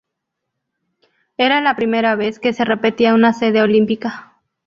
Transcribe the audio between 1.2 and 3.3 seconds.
Era la primera vez que se repetía